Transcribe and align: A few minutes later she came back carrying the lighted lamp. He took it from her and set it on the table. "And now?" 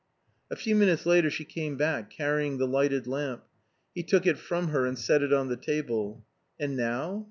A 0.49 0.55
few 0.55 0.75
minutes 0.75 1.05
later 1.05 1.29
she 1.29 1.45
came 1.45 1.77
back 1.77 2.09
carrying 2.09 2.57
the 2.57 2.65
lighted 2.65 3.05
lamp. 3.05 3.43
He 3.93 4.01
took 4.01 4.25
it 4.25 4.39
from 4.39 4.69
her 4.69 4.83
and 4.87 4.97
set 4.97 5.21
it 5.21 5.31
on 5.31 5.47
the 5.47 5.55
table. 5.55 6.25
"And 6.59 6.75
now?" 6.75 7.19